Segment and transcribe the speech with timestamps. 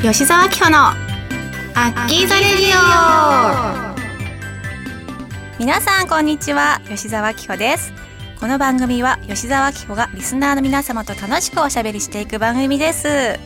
[0.00, 3.98] 吉沢明穂のアッキーザレディオ。
[5.58, 7.92] 皆さんこんにちは吉沢明穂です。
[8.38, 13.40] この番組は吉沢明穂がリスナーの皆様と楽しくおしゃべりしていく番組です。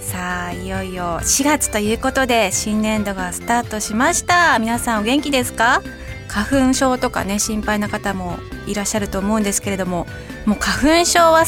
[0.00, 4.58] さあいよいよ4月ということで新年度がスタートしました。
[4.58, 5.82] 皆さんお元気ですか？
[6.26, 10.08] 花粉症とかね心配な方もいらっしゃると思うんですけれども
[10.46, 11.44] もう花粉症は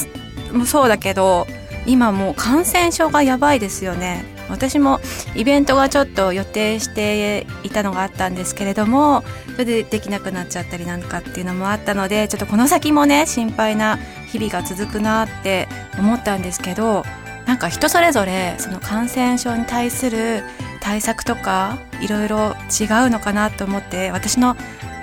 [0.64, 1.48] そうだけど
[1.86, 4.37] 今もう感染症がやばいですよね。
[4.48, 5.00] 私も
[5.34, 17.04] イベントがちょっと予定していたのがあったんですけれどもそれでできなくなっちゃったりなんかっていうのもあったのでちょっとこの先もね心配な日々が続くなって思ったんですけど
[17.46, 20.42] なんか人それぞれその感染症に対する
[20.80, 24.56] 対策とかいろいろ違うのかなと思って私の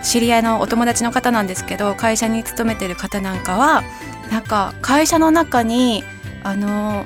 [0.03, 3.84] 知り合いのお友達の方なんですけど会社に勤めてる方なんかは
[4.31, 6.03] なんか会社の中に
[6.44, 7.05] あの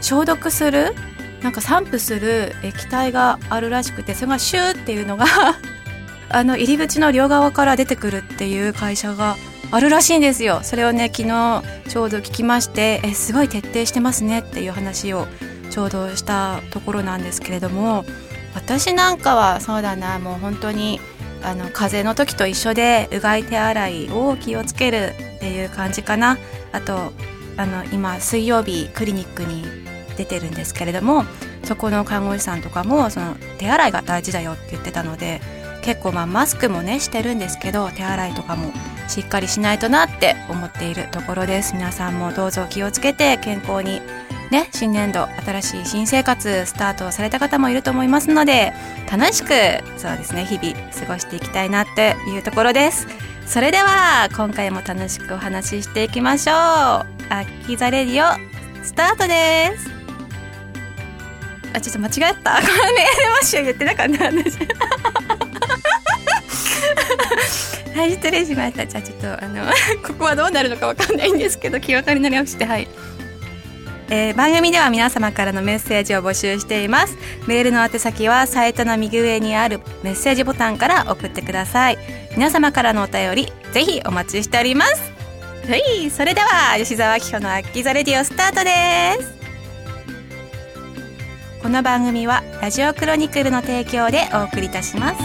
[0.00, 0.94] 消毒する
[1.42, 5.26] なんか散布する液体があるらしくてそれがシューっていうのが
[6.28, 9.36] あの入り口の両側から出てくるっていう会社が
[9.72, 10.60] あるらしいんですよ。
[10.62, 15.26] それをね昨日ちょうど聞きましてえすごい徹底してますねっていう話を
[15.70, 18.04] ちょうどしたところなんですけれども
[18.54, 21.00] 私なんかはそうだなもう本当に
[21.42, 26.36] あの風邪の時と一緒でうがい手洗いを気をつけるっていう感じかな。
[26.72, 27.12] あと
[27.56, 31.24] あの今水曜日クリニックに出てるんですけれども
[31.64, 35.40] そこの看護師さんとかもその手洗いが大事だよって言ってたので
[35.82, 38.72] 結構まあマスクもねしてるんですけど手洗いとかも
[39.08, 41.74] しっかりしないとなって思っているところです。
[41.74, 44.00] 皆さんもどうぞ気をつけて健康に
[44.50, 48.72] ね新年度新しい新生活スタートされた方もいると思いますので
[49.10, 49.48] 楽しく
[49.96, 53.06] そうですね日々過ごしていきたいなっていうところです。
[53.46, 56.54] それでは今回も楽しくお話ししていきましょう。
[56.54, 57.04] ア
[57.42, 59.99] ッキーザレディオスタートです。
[61.72, 62.54] あちょっと間違えた。
[62.62, 64.58] これメールマッシュ言ってなかった私。
[67.96, 68.86] はい失礼しました。
[68.86, 69.64] じゃあちょっとあの
[70.06, 72.64] ここはどうなるのかわかんないんですけど気分かりなりまして。
[72.64, 72.88] はい。
[74.12, 77.16] えー、番組では皆様からのメッセージを募集しています。
[77.46, 81.98] メールの宛先はサイトの右上にあるメッセージボタンから送ってください。
[82.32, 85.12] 皆様からのお便りぜひお待ちしております。
[85.68, 89.39] はいそれでは吉沢明子のアッキーザレディオスタートです。
[91.62, 95.20] この番組はラジオクロニクルの提供でお送りいたします。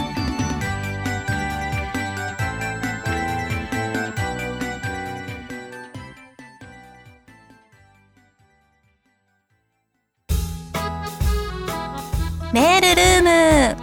[12.53, 13.78] メールルーム。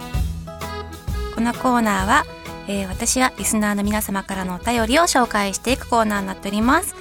[1.33, 2.23] このコーナーは、
[2.67, 6.93] えー、私はリスナーの皆様からのお便りを紹介していくコーナーになっております。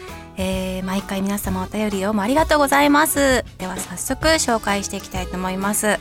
[0.44, 3.44] えー、毎回皆様お便りをもありがとうございます。
[3.58, 6.00] では早速紹介していきたいと思います。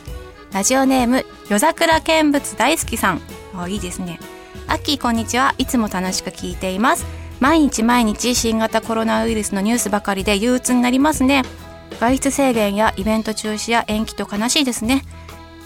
[0.52, 3.20] ラジオネーム夜桜見物大好きさん。
[3.56, 4.18] あいいですね。
[4.66, 5.54] アッキーこんにちは。
[5.58, 7.06] いつも楽しく聞いています。
[7.38, 11.44] 毎日毎日新型コロナウイルスのニュースばかりで憂鬱になりますね。
[12.00, 15.04] 外出制限やイベント中止や延期と悲しいですね。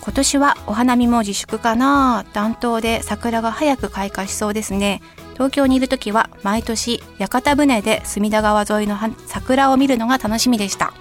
[0.03, 2.27] 今年はお花見も自粛かな。
[2.35, 5.01] 暖冬で桜が早く開花しそうですね。
[5.37, 10.95] 東京にいる時は毎年屋形船で隅田川沿いの桜を見るのが楽しみでした。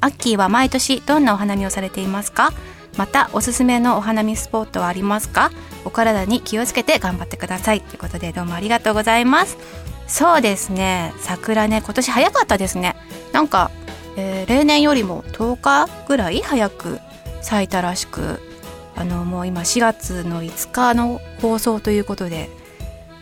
[0.00, 2.52] アッキーは毎年どんなお花見をされていますか？
[2.96, 5.50] またおすすめのお花見スポットはありますか？
[5.84, 7.80] お体に気をつけて頑張ってください。
[7.80, 9.58] ということでどうもありがとうございます。
[10.06, 11.12] そうですね。
[11.18, 12.94] 桜ね今年早かったですね。
[13.32, 13.72] なんか、
[14.16, 17.00] えー、例年よりも10日ぐらい早く
[17.42, 18.40] 咲いたらしく
[18.94, 22.50] あのもう今4月の5日の放送ということで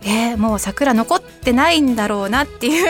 [0.08, 2.86] えー、もう桜残ってないんだろうなっていう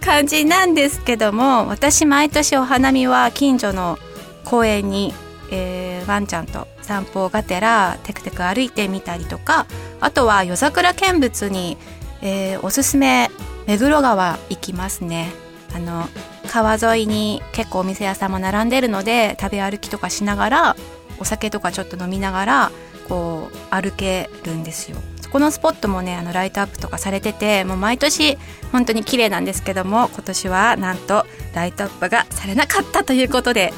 [0.00, 3.98] 感じなんですけども私毎年お花見は近所の
[4.44, 5.12] 公園に、
[5.50, 9.66] えー、ワンちゃんと散歩がてらテクテク歩いてみたりとか
[9.98, 11.76] あとは夜桜見物に、
[12.22, 13.28] えー、おすすめ
[13.66, 15.30] 目黒川行きますね。
[15.74, 16.08] あの
[16.48, 20.76] 川沿いに結構お店屋さんも並んでるので食べ歩きとかしながら
[21.20, 22.72] お酒とかちょっと飲みながら
[23.08, 24.96] こう歩けるんですよ。
[25.32, 28.36] このスポットもねあのライトアップとかされててもう毎年
[28.72, 33.72] 本当に綺麗なんですけども今年はなんとライトアップがされなかったということで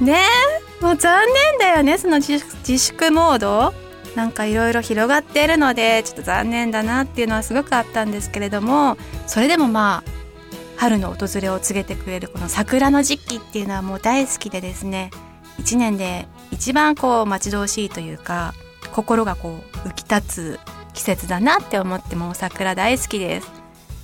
[0.00, 0.22] ね
[0.80, 2.38] もう残念だよねその自
[2.78, 3.74] 粛モード
[4.16, 8.96] なんかいろいろ広がっているのでちょっと残念だなっていうのはすごくあったんですけれども
[9.26, 10.10] それでもまあ
[10.76, 15.10] 春の訪れを告げてくれるこの桜の時期っていうのはもう大好きでですね
[15.58, 18.54] 一年で一番こう待ち遠しいというか
[18.92, 20.60] 心がこう浮き立つ
[20.94, 23.50] 季節だなって思っても桜大好きです。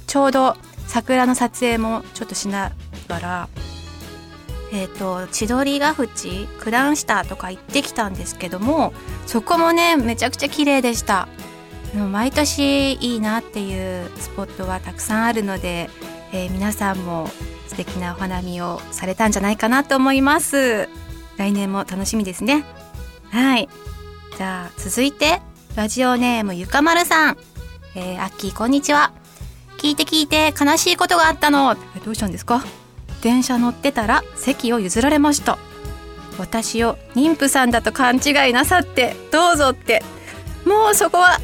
[0.06, 0.56] ちょうど
[0.87, 2.72] 桜の撮影もちょっとしな
[3.08, 3.48] がら
[4.72, 8.92] えーと、千鳥ヶ淵九段下とか行ってきたんですけども
[9.26, 11.28] そこもねめちゃくちゃ綺麗でした。
[12.12, 15.90] 毎年いいなっていうスポットはたくさんあるので、
[16.32, 17.28] えー、皆さんも
[17.66, 20.88] 素敵なお花見をされたんじゃないかなと思います。
[21.37, 22.64] 来年も楽しみですね。
[23.31, 23.69] はい。
[24.37, 25.40] じゃあ続いて
[25.76, 27.38] ラジオネームゆかまるさん、
[27.94, 29.12] えー、アッキーこんにちは。
[29.78, 31.76] 聞いて聞いて悲しいことがあったの。
[32.05, 32.64] どうしたんですか？
[33.22, 35.58] 電車乗ってたら席を譲られました。
[36.38, 40.02] 私を妊婦さんだと勘違いなさってどうぞって。
[40.67, 41.38] もうそこは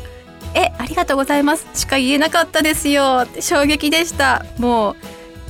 [0.55, 1.67] えありがとうございます。
[1.75, 3.23] しか言えなかったですよ。
[3.25, 4.45] って衝撃でした。
[4.59, 4.97] もう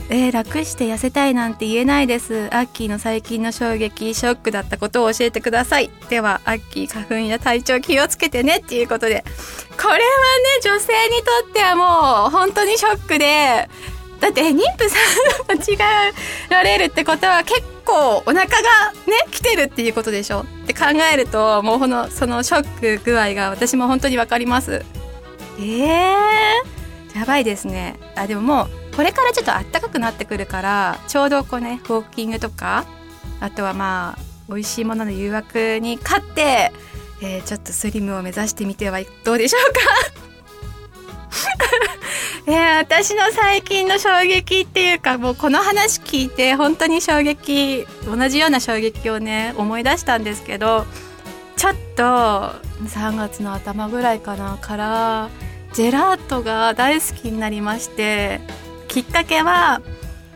[0.09, 2.47] えー、楽して痩せたいなんて言えないです。
[2.55, 5.91] アッキーの最近の衝撃ショックだったことを教えてください。
[6.09, 9.25] ではアッキー花粉や体調気をつけてねっていうことで。
[9.77, 10.03] これはね
[10.63, 13.69] 女性にとってはもう本当にショックで。
[14.21, 14.97] だって妊婦さ
[15.53, 16.13] ん間違
[16.49, 20.41] えられるってことは結構お腹がね来てるっていうことでしょ。
[20.41, 24.85] って考えるともうこのそのショック具合が私も本当に分かります。
[25.59, 27.97] えー、やばいですね。
[28.15, 32.87] あでももうこれからちょっと暖かくなってくるからちょうどこうねウォーキングとか
[33.41, 36.73] あとはまあ美味しいものの誘惑に勝って、
[37.21, 39.81] えー、ちょっとスリムを目指してみてはどうでしょうか？
[42.49, 50.87] えー、私の最近の衝撃っていうかもうこの話聞いて本当に衝撃同じような衝撃をね思い出したんですけど
[51.57, 55.29] ちょっと3月の頭ぐらいかなから
[55.73, 58.41] ジェラートが大好きになりまして
[58.97, 59.83] きっかけは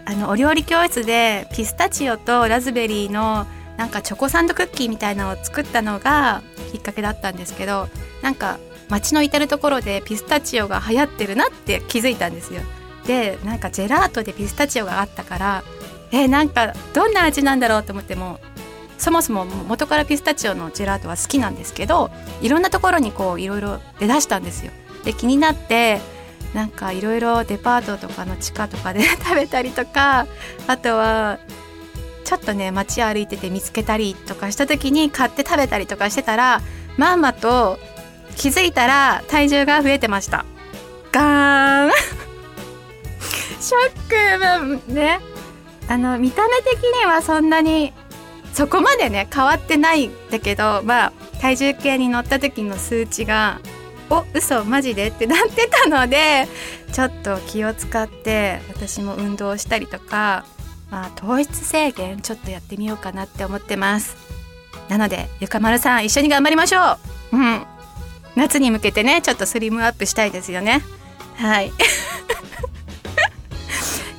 [0.05, 3.47] あのお料理教室でピスタチオとラズベリーの
[3.79, 7.89] なんかチョコサンドクッキーみたいなのを作ったのがきっかけだったんですけど
[8.21, 8.59] なんか
[8.91, 12.61] 街の至る所でピスタチオが流行ってるなって気づいたんですよ。
[13.07, 15.65] でなんかジェラートでピスタチオがあったから
[16.13, 18.41] えー、なんかどんな味なんだろうと思っても
[18.99, 22.11] そもそも元からピスタチオのジェラートは好きなんですけど
[22.43, 24.73] いろんなところにこういろいろ出だしたんですよ。
[25.05, 26.03] で気になって
[26.55, 30.27] なんかいろいろデパートとかの地下とかで 食べたりとか
[30.67, 31.39] あとは
[32.25, 36.61] ちょっとね街歩いてて見つけたりとかした時に買って食べたりとかしてたら
[36.97, 37.79] まんまと
[38.37, 40.45] 気づいたら体重が増えてました。
[41.13, 41.91] ガーン！
[43.61, 45.21] ショックね。
[45.89, 47.93] あの見た目的にはそんなに
[48.55, 53.59] そこまでね変わってないんだけどまあ体重計に乗った時の数値が
[54.11, 55.09] お嘘マジで？
[55.09, 56.49] ってなってたので
[56.93, 60.45] ちょっと気を使って私も運動したりとか、
[60.91, 64.17] まあ、糖質制限ちょっとやってみようかなって思ってます。
[64.89, 66.99] なのでゆかまるさん一緒に頑張りましょ
[67.33, 67.37] う。
[67.37, 67.63] うん。
[68.35, 70.83] 夏に向けてねちょっとスリムアップしたいですよね。
[71.37, 71.69] はい。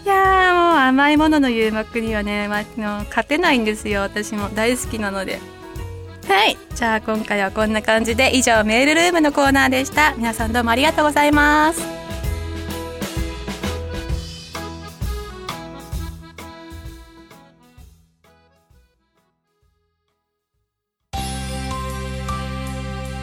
[0.03, 2.63] いやもう甘いものの誘惑にはね、まあ、
[3.09, 4.49] 勝てないんですよ私も。
[4.49, 5.39] 大好きなので。
[6.31, 6.57] はい。
[6.75, 10.16] じゃあ今回はこんな感じで以上メールルームのコーナーでした。
[10.16, 11.81] 皆さんどうもありがとうございます。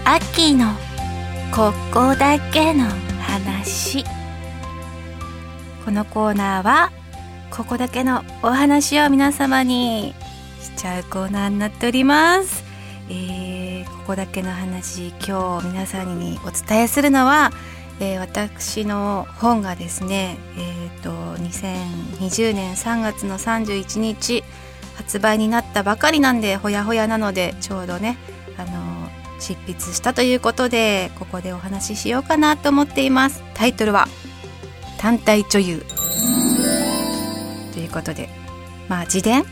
[0.04, 0.74] アッキーの
[1.50, 2.84] ここだけの
[3.22, 4.04] 話。
[5.82, 6.92] このコーナーは
[7.50, 10.14] ここだけのお話を皆様に
[10.60, 12.67] しちゃうコーナーになっております
[13.10, 17.50] えー、ここだけの話今日皆さんにお伝えするのは、
[18.00, 21.10] えー、私の本がですね、えーと、
[21.42, 24.44] 2020年3月の31日
[24.96, 28.18] 発売になったばかりなんでほやほやなのでちょうどね
[28.58, 29.08] あの
[29.40, 33.42] 執筆したということでここでお話ししようかなと思っています。
[33.54, 34.08] タイトルは
[34.98, 35.86] 「単体女優」
[37.72, 38.28] ということで
[38.88, 39.44] まあ自伝？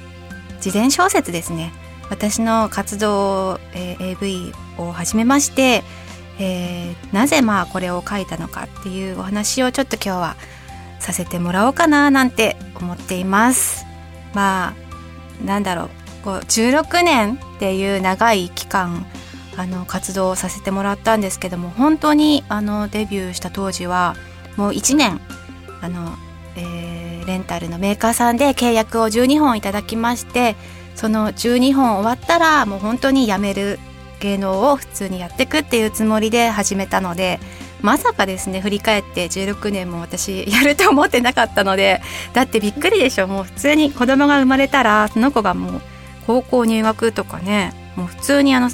[0.56, 1.72] 自伝小説ですね。
[2.10, 5.82] 私の活動、えー、AV を始めまして、
[6.38, 10.36] えー、なぜまあこれを書いたのかっていうお話をちょっと今日は
[11.00, 13.84] させてもらおうかななんて思っています。
[14.34, 14.75] ま
[15.42, 15.90] あなんだろう。
[16.25, 19.06] こう16年っていう長い期間
[19.56, 24.16] あの活動をさせてもらったんですけども本当にあのデビューした当時は
[24.56, 25.20] もう1年
[25.80, 26.16] あの、
[26.56, 30.56] えー、レンタルのメーカーさんで契約を12本いただきまして
[30.97, 33.79] その12本終わったらもう本当にやめる
[34.21, 37.38] 芸能を普通にやっていくっていうつもりで始めたので
[37.83, 42.00] まさかですね振り返って16年も私やると思ってなかったので
[42.33, 43.29] だってびっくりでしょ。
[43.29, 45.81] もう普通に子供が生まれたらその子がもう
[46.26, 48.71] 高校入学とかねもう普通にあの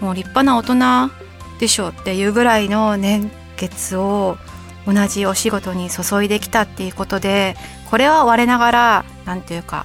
[0.00, 1.12] もう立派な大人
[1.60, 4.38] でしょっていうぐらいの年月を
[4.86, 7.56] 同じお仕事に注いできたっていうことで
[7.90, 9.84] これは我ながら何ていうか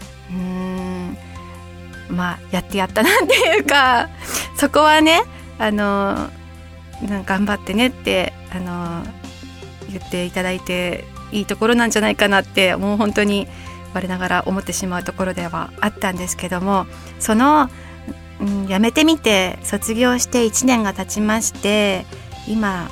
[2.13, 4.09] まあやってやったなっていうか
[4.57, 5.21] そこはね
[5.59, 6.29] あの
[7.07, 9.03] なん頑張ってねってあの
[9.89, 13.47] 言っていただいていいところなんじゃないかなってもう本当に
[13.93, 16.85] 我ながら思ってしまうところではあったんですけども
[17.19, 17.69] その、
[18.39, 22.05] うん、辞めてみて卒業して1年が経ちまして
[22.47, 22.89] 今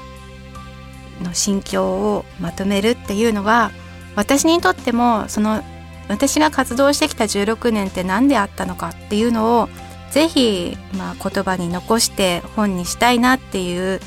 [1.24, 3.72] の心境をまとめるっていうのが
[4.16, 5.64] 私にとってもその
[6.12, 9.70] 私が活動してきた16年って何であったのかっていうのを
[10.12, 14.02] ぜひ、まあ、言葉に残して本にしたいなっていう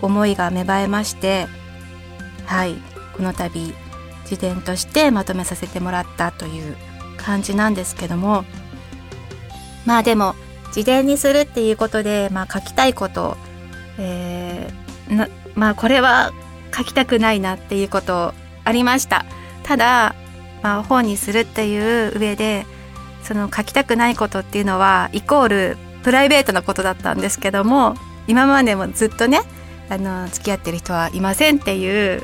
[0.00, 1.46] 思いが芽生えまして
[2.46, 2.76] はい
[3.14, 3.74] この度
[4.22, 6.76] 自伝としてまとめさせてもらったという
[7.18, 8.44] 感じなんですけども
[9.84, 10.34] まあでも
[10.68, 13.36] 自伝にするっていうことで、まあ、書きたいこと、
[13.98, 16.32] えー、まあこれは
[16.74, 18.32] 書きたくないなっていうこと
[18.64, 19.24] ありました。
[19.64, 20.14] ただ、
[20.62, 22.66] まあ、本にするっていう上で
[23.22, 27.94] その書きたくないことっていうのはイコールプライベートなことだったんですけども
[28.26, 29.40] 今までもずっとね
[29.88, 32.22] あの付き合ってる人はいませんっていう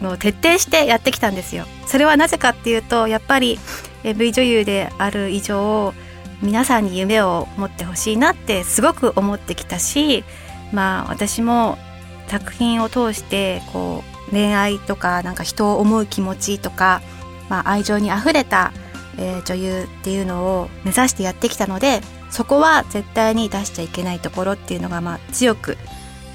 [0.00, 1.66] のを徹底してやってきたんですよ。
[1.86, 3.58] それはなぜかっていうとやっぱり
[4.02, 5.94] V 女優である以上
[6.42, 10.24] 皆さんに夢を持ってほしいなってすごく思ってきたし
[10.72, 11.78] まあ私も
[12.26, 17.02] 作品を通してこう恋愛とかなんか人を思う気持ちとか、
[17.48, 18.72] まあ、愛情にあふれた、
[19.18, 25.76] えー、女優っていうのを目指してやってきたのでそこは絶対に出しちゃいけないところっていうのがまあ強く、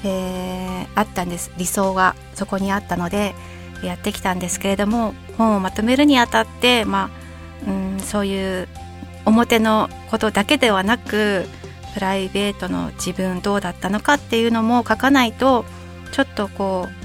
[0.04, 1.52] えー、あったんです。
[1.58, 3.34] 理想がそこにあったので
[3.82, 7.10] やってきたんですけれども本をまとめるにあたってま
[7.66, 8.68] あうんそういう
[9.24, 11.46] 表のことだけではなく
[11.94, 15.64] プライベートの自分どうだったのかっていうのも書かないと
[16.12, 16.99] ちょっとこう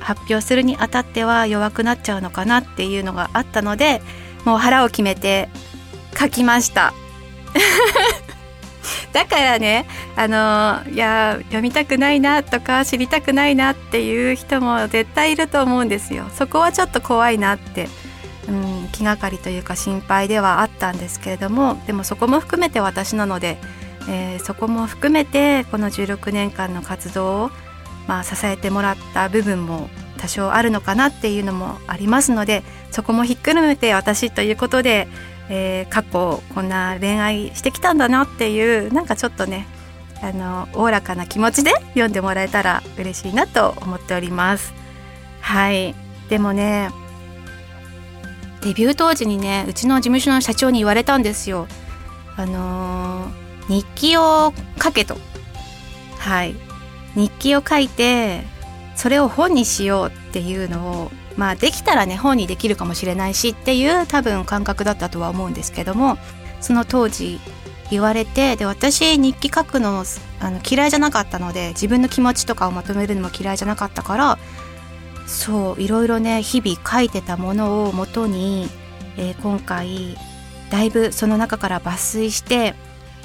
[0.00, 4.02] 発表するにあたっては弱くなっちゃうのかなっていうのがあったので
[4.44, 5.48] もう腹を決めて
[6.18, 6.92] 書きました。
[9.12, 9.86] だからね
[10.16, 16.26] あのいや読みたくないなとか知りたくないなっていう人も絶対いると思うんですよ。
[16.34, 17.88] そこはちょっと怖いなって
[18.48, 23.58] うん、気がかりというか心配ではあったんですけれどもでもそこも含めて私なので、
[24.08, 27.50] えー、そこも含めてこの16年間の活動を
[28.08, 35.06] まあ、支えてもらった部分も多少あるのかなっていうのもありますのでそこもひっくるめて私ということで、
[35.48, 39.68] えー、過去こんな恋愛してきたんだなっていうなんかちょっとね
[40.20, 44.74] あのおおらかな気持ちで 読んでもらえたら嬉しいなと思っております。
[45.40, 45.94] はい。
[46.28, 46.90] でもね
[48.62, 51.68] デビュー当時にねうちの事務所の社長に言われたんですよ。
[52.36, 55.16] あのー、日記を書けと。
[56.18, 56.67] はい。
[57.18, 58.44] 日記を書いて
[58.94, 66.16] それを本にしようっていうのをまあできたらね本にできるかもしれないしっていう多分感覚だったとは思うんですけども
[66.60, 67.40] その当時
[67.90, 70.04] 言われてで私日記書くの
[70.40, 74.38] あの嫌いじゃなかったので自分の気持ちとかをまとめるのも嫌いじゃなかったから
[75.26, 78.68] そういろいろね日々書いてたものをもとに、
[79.16, 80.16] えー、今回
[80.70, 82.74] だいぶその中から抜粋して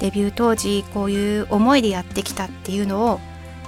[0.00, 3.20] デビュー当時こういう思いでやってきたっていうのを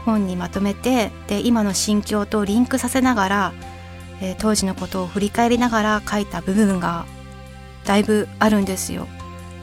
[0.06, 3.52] 本にまとめてで今の心境とリンクさせながら、
[4.22, 7.04] えー、当時のことを振り返りながら書いた部分が
[7.84, 9.06] だいぶあるんですよ。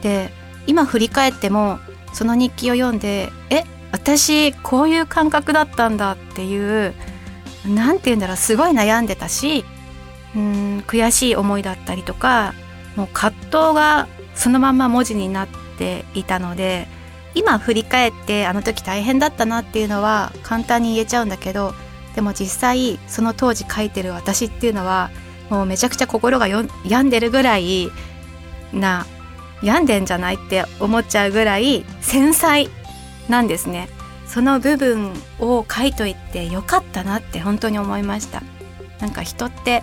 [0.02, 0.30] で
[0.66, 1.78] 今振り返っても
[2.12, 6.94] その日記を読んでえ私こういう感覚だったんだっていう
[7.66, 9.64] 何て言うんだろうすごい悩んでたし
[10.36, 12.54] うん悔しい思いだったりとか
[12.96, 15.48] もう葛藤がそのまんま文字になっ
[15.78, 16.88] ていたので
[17.34, 21.74] 今振り返ってあの時大変だったなっていうのは簡単に言えちゃうんだけど
[22.14, 25.10] でも実際その当時書いてる私っていうのは
[25.50, 26.68] もうめちゃくちゃ心が病
[27.04, 27.90] んでるぐらい
[28.72, 29.06] な
[29.62, 32.68] 病んでんじゃないって思っちゃうぐらい繊細
[33.28, 33.88] なんですね。
[34.26, 38.42] その部分を書いといてよかったなって本当に思いました。
[39.00, 39.82] なんか人って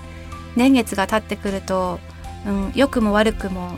[0.55, 1.99] 年月が経ってくると、
[2.45, 3.77] うん、良くも悪くも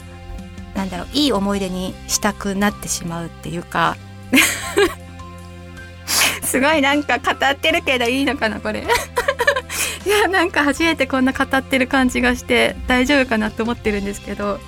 [0.76, 3.96] なんだろういい思い出にしたくなってしまうっていうか。
[6.44, 8.86] すごいなんか語ってるけどいいのかなこれ。
[10.06, 14.60] いやなんか初めてこんな語ってる感じがして大丈夫かなと思ってるんですけど。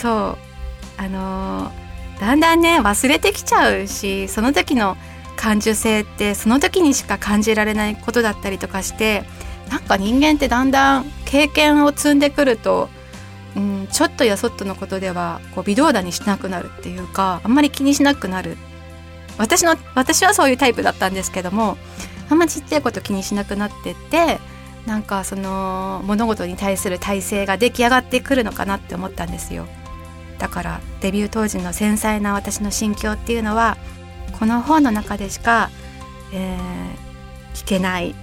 [0.00, 0.50] そう。
[0.96, 4.98] あのー、だんだんね忘れてきちゃうしその時の
[5.36, 9.24] 感受性ってその時にしか感じられないことだったりとかして
[9.70, 12.90] なんか人間ってだんだん経験を積んでくると
[13.56, 18.56] うん、ちょっとやそっとのことではこう微動だにしなくなるっていうかあんまり気にしなくなる
[19.38, 21.76] 私の私はそういうタイプだったんですけども
[22.28, 24.38] あんまちっちゃいこと気にしなくなってって
[24.86, 29.66] なんかその物事に対する体制が出来上がってくるのかなって思ったんですよ。
[30.38, 33.76] だからデビュー当時の繊細な私の心境っていうのは
[34.38, 35.70] この本の中でしか、
[36.32, 38.14] えー、聞けない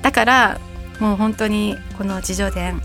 [0.00, 0.60] だから
[0.98, 2.80] もう本当にこの自叙伝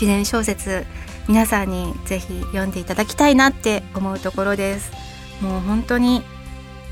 [0.00, 0.86] 自伝小説
[1.26, 4.92] 皆さんにぜひ読んでいただきたいなって思うところです。
[5.40, 6.22] もう本当に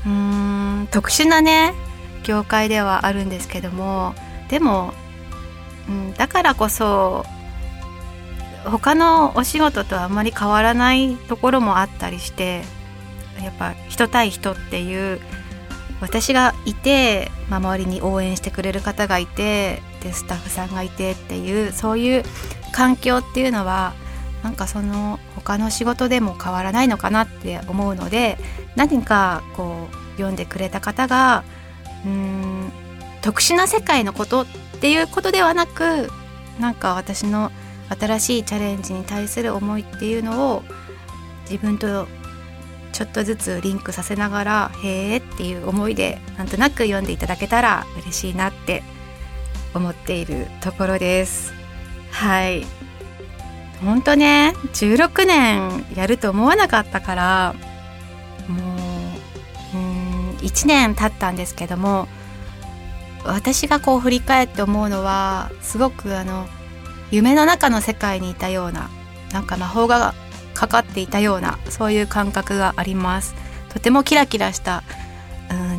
[0.05, 0.11] うー
[0.83, 1.73] ん特殊なね
[2.23, 4.13] 業界ではあるんですけども
[4.49, 4.93] でも、
[5.87, 7.25] うん、だからこそ
[8.65, 12.63] 他のお仕事とあんまり変わらないところもあったりして
[13.41, 15.21] やっぱ人対人っていう
[16.01, 22.23] 私がいて、まあ、周りに応援してくれる方がいてでスタッフさんがいてっていうそういう
[22.71, 23.93] 環境っていうのは
[24.41, 28.37] なんかその他の仕事でも変わらないのかなって思うので
[28.75, 31.43] 何かこう読んでくれた方が
[32.05, 32.71] うん
[33.21, 34.45] 特殊な世界のことっ
[34.79, 36.09] ていうことではなく
[36.59, 37.51] なんか私の
[37.89, 40.63] 新しいチャレンジに対する思いっていうのを
[41.49, 42.07] 自分と
[42.93, 48.83] ちょっとずつリンクさせながらへえっていう思いでなんとなく読んでいただけたら嬉しいなって
[49.73, 51.53] 思っているところです。
[52.11, 52.65] はい。
[53.83, 57.55] 本当ね16年やると思わなかったから
[58.47, 58.75] も
[59.73, 62.07] ううん1年経ったんですけども
[63.23, 66.47] 私がこう振り返って思うのはすごくあの
[67.11, 68.89] 夢の中の世界にいたような
[69.31, 70.13] なんか魔法が
[70.53, 73.35] かかっていたようなそういう感覚があります。
[73.69, 74.83] とてもキラキラした、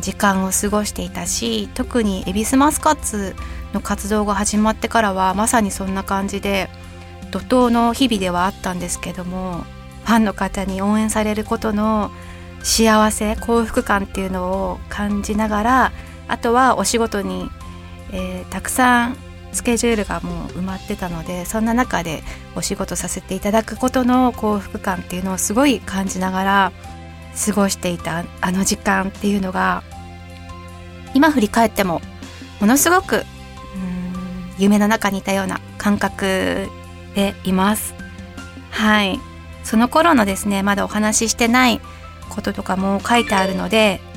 [0.01, 3.35] 時間を過ごしていたし特にエビスマスカッツ
[3.73, 6.69] の活動が始まってからはまさにそんな感じで
[7.31, 9.63] 怒涛の日々ではあったんですけども
[10.05, 12.11] ファンの方に応援されることの
[12.63, 15.91] 幸せ幸福感っていうのを感じながら
[16.27, 17.49] あとはお仕事に、
[18.11, 19.17] えー、たくさん
[19.51, 22.21] スケジュールがもう埋まってたのでそんな中で
[22.55, 26.71] お仕事させていただくことの幸福感っていうのをすごい感じながら
[27.45, 29.83] 過ごしていたあの時間っていうのが
[31.13, 32.01] 今振り返っても
[32.59, 33.23] ものすごく
[34.59, 36.67] 夢の中にいたような感覚
[37.15, 37.95] でいます。
[38.71, 39.19] はい。
[39.63, 41.79] その頃のですねまだお話ししてない
[42.29, 44.01] こととかも書いてあるので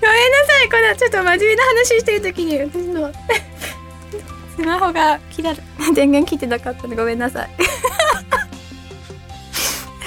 [0.00, 0.68] ごめんなさい。
[0.68, 3.12] これちょっと真面目な話してる時に私の
[4.56, 5.54] スマホが切ら
[5.94, 7.67] 電源切ってなかったのでごめんなさい。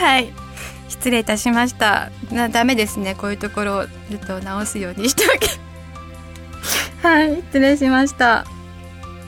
[0.02, 0.34] はい。
[0.90, 2.10] 失礼いたしました。
[2.32, 3.14] なダメですね。
[3.14, 5.48] こういうところをちょっと直すようにしておき
[7.06, 7.36] はい。
[7.36, 8.46] 失礼しました。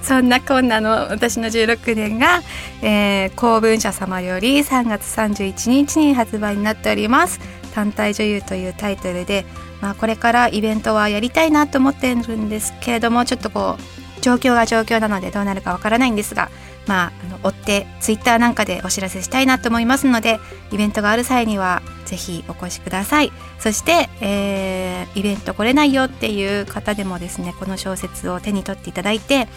[0.02, 2.42] そんなこんなの私の16年が、
[2.82, 7.40] えー、公文社様より3月31日に発売になっております。
[7.76, 9.46] 単体女優というタイトルで、
[9.80, 16.50] まあ、これからイベントはやりたいなと思ってるんですけれどもちょっとこう状況が状況なのでどうなるかわからないんですが
[16.88, 20.40] まあ、あの追ってツイッターなんかでお知らせしたいなと思いますので
[20.72, 23.32] イベントがある際にはぜひお越しください。
[23.60, 29.48] そして、えー、イベント来れないよっていう方でもですねこの小説を手に取っていただいて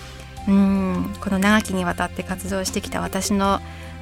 [0.49, 3.61] うんこの長きにわたって活動してきた私の、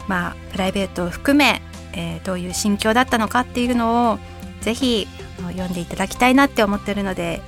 [0.08, 1.62] まあ、プライベートを含め、
[1.94, 4.18] えー、どういう心境だったのかっていうのを
[4.60, 5.08] ぜひ
[5.38, 7.40] 読んでいただきたいなって思ってるので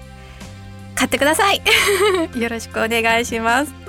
[0.94, 1.60] 買ってください。
[2.40, 3.85] よろしくお願いします。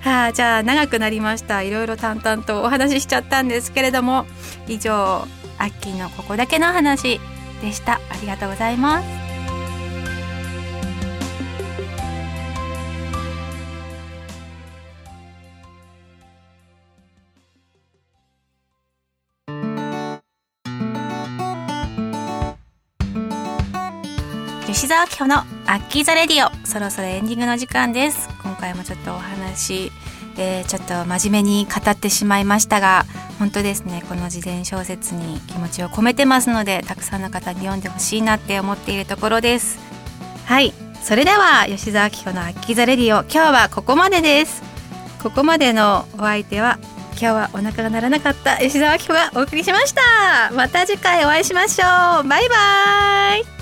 [0.00, 1.62] はあ、じゃあ長くなりました。
[1.62, 4.26] いろいろ淡々とお話ししちゃったんですけれども
[4.66, 4.94] 以上
[5.58, 7.20] アッキーのここだけの話
[7.60, 7.94] でした。
[7.94, 9.27] ありがとうございます。
[24.78, 28.28] 吉沢明子のアッキーザレディオそろそろエンディングの時間です。
[28.44, 29.90] 今回もちょっとお話、
[30.36, 33.04] えー、ちょっと真面目に語ってしまいましたが
[33.40, 39.80] 本当ですねこの自伝小説に気持ちを込めてますのでたくさんの方に読んでほしいなって思っているところです。
[40.46, 44.62] はいそれでは吉沢明子のアッキーザレディオ今日はここまでです。
[45.20, 46.78] ここまでのお相手は
[47.14, 50.52] 今日はお腹が鳴らなかった吉沢明子がお送りしました。
[50.54, 52.28] また次回お会いしましょう。
[52.28, 53.57] バイバイ。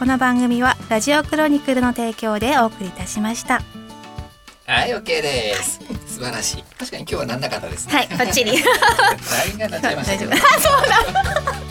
[0.00, 3.60] この番組はラジオクロニクルの提供でお送りいたしました。
[4.66, 5.78] はい OK です。
[6.06, 6.62] 素晴らしい。
[6.78, 7.92] 確かに今日はなんなかったですね。
[7.92, 8.52] はいバッチリ。
[8.52, 10.18] LINE が鳴っちゃいました。
[10.24, 11.69] そうだ